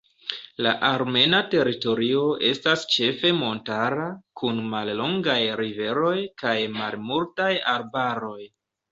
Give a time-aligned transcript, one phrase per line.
[0.65, 4.07] La armena teritorio estas ĉefe montara,
[4.41, 8.39] kun mallongaj riveroj kaj malmultaj arbaroj.